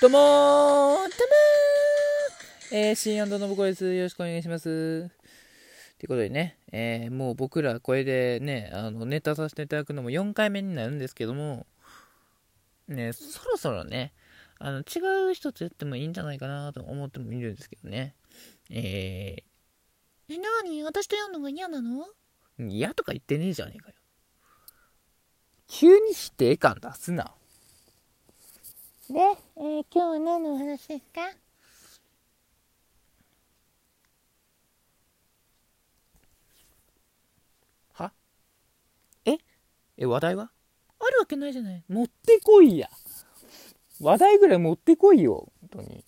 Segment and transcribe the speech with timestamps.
[0.00, 3.92] どうもーどうもーえー、シーノブコです。
[3.92, 4.64] よろしくお願いします。
[4.70, 5.10] とい
[6.04, 11.66] うことでね、えー、もう僕らこれでね、あの、ネタさせていただくのも4回目になるんですけども、
[12.88, 14.14] ね、そろそろね、
[14.58, 18.14] あの、違う人とやってもいいんじゃないかなと思ってもいるんですけどね。
[18.70, 20.82] えー、え、なに？
[20.82, 22.06] 私とやるのが嫌なの？
[22.58, 23.94] 嫌とか言ってねえじゃねえかよ。
[25.68, 27.34] 急に否定感出すな。
[29.10, 29.18] で、
[29.56, 31.20] えー、今日は何のお話ですか？
[37.92, 38.12] は？
[39.24, 39.38] え？
[39.98, 40.52] え、話題は？
[41.00, 41.82] あるわけないじゃない。
[41.88, 42.88] 持ってこいや。
[44.00, 45.50] 話題ぐらい持ってこいよ。
[45.72, 46.04] 本当に。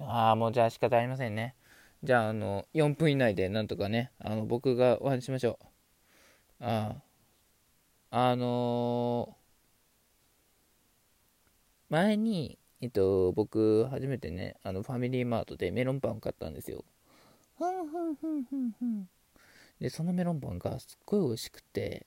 [0.00, 1.54] ああ、もうじゃあ仕方ありませんね。
[2.02, 5.56] じゃあ、あの、4分以内でなんとかね、あの、僕がお話ししましょ
[6.60, 6.64] う。
[6.64, 6.96] あ
[8.10, 8.30] あ。
[8.30, 9.38] あのー
[11.88, 16.84] 前に、えっと、僕、初めてね、あの、ファミリーマートでメロンパンを買ったんですよ。
[17.58, 19.08] ふんふんふんふんふん。
[19.80, 22.06] で、そのメロンパンがすっごい美味しくて、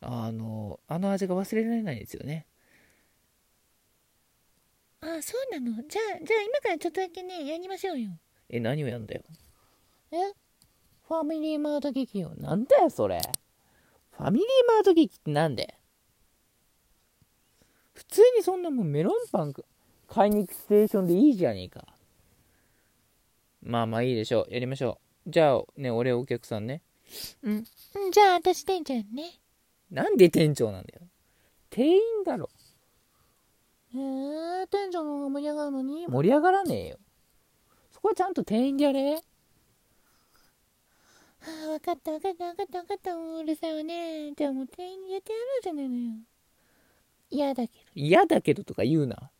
[0.00, 2.46] あの、あの味が忘れられないんですよね。
[5.00, 5.76] ああ、そうなの？
[5.86, 8.10] じゃあ、じゃあ今からちょっとだけね、やりましょうよ。
[8.48, 9.22] え、何をやんだよ？
[10.10, 10.16] え？
[11.06, 12.32] ファミリーマート劇よ。
[12.36, 13.20] なんだよ、それ。
[14.16, 15.74] ファミリーマート劇ってなんで？
[17.94, 19.54] 普通にそんなもんメロンパン
[20.08, 21.86] 買いに行くステーションでいいじゃねえか。
[23.62, 24.52] まあまあいいでしょう。
[24.52, 25.30] やりましょう。
[25.30, 26.82] じゃあね、俺お客さんね。
[27.42, 27.64] うん。
[28.12, 29.40] じゃあ私店長ね。
[29.90, 31.02] なんで店長なんだよ。
[31.70, 32.50] 店員だろ。
[33.94, 36.98] えー、店長の方が盛り上がるのに盛り上がらねえよ。
[37.92, 39.14] そこはちゃんと店員でやれ。
[39.14, 39.20] は
[41.46, 43.14] あ、分かった分かった分かった分かった。
[43.14, 44.32] うるさいわね。
[44.36, 46.12] じゃあもう店員やってやるじゃないのよ。
[47.34, 47.84] 嫌だけど。
[47.94, 49.30] 嫌だけどとか言うな。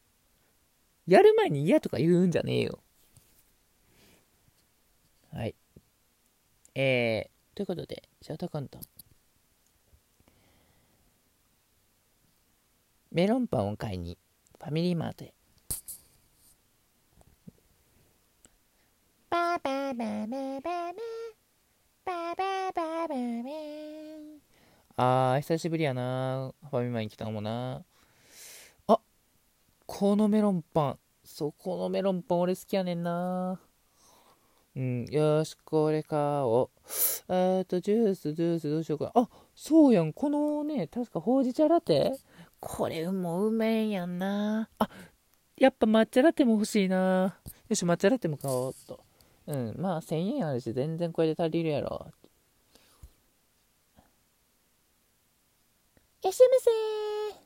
[1.07, 2.81] やる前に嫌とか言うんじゃねえよ。
[5.33, 5.55] はい。
[6.75, 8.83] えー、ということで、シャータカンタン。
[13.13, 14.19] メロンパンを買いに、
[14.59, 15.33] ファミリーマートへ。
[19.31, 20.74] バババババババ
[24.97, 26.53] あー、久しぶりやな。
[26.71, 27.83] ファミマに来たのもな。
[28.87, 29.01] あ、
[29.87, 30.99] このメロンパン。
[31.25, 33.59] そこのメロンパン俺好きやねんな。
[34.77, 37.33] うん、よし、これ買おう。
[37.33, 39.11] えっと、ジュース、ジュースどうしようか。
[39.17, 40.13] あ、そうやん。
[40.13, 42.13] このね、確かほうじ茶ラテ？
[42.61, 44.69] これもうめえやんな。
[44.79, 44.89] あ、
[45.57, 47.37] やっぱ抹茶ラテも欲しいな。
[47.69, 49.01] よし、抹茶ラテも買おうっと。
[49.49, 52.13] うん、まあ1000円あるし、全然これで足りるやろ。
[56.25, 57.45] らっしゃいませ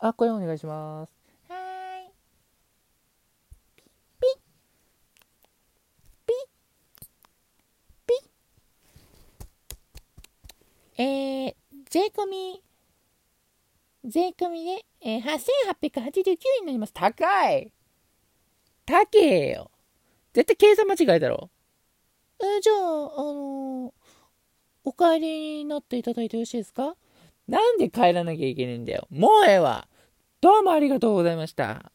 [0.00, 1.12] あ、これお願いします。
[1.48, 1.54] は
[2.00, 2.10] い。
[4.20, 4.38] ピッ。
[6.26, 6.48] ピッ。
[8.04, 8.14] ピ
[10.98, 11.02] ッ。
[11.04, 11.54] えー、
[11.88, 12.60] 税込み、
[14.04, 16.92] 税込みで、えー、8889円になります。
[16.92, 17.72] 高い
[18.84, 19.70] 高えよ
[20.32, 21.48] 絶対計算間違いだろ。
[22.40, 24.01] えー、じゃあ、あのー
[24.84, 26.96] お帰りになっていただいてよろしいですか？
[27.46, 29.06] なんで帰らなきゃいけないんだよ。
[29.10, 29.86] もうええわ。
[30.40, 31.91] どうもありがとうございました。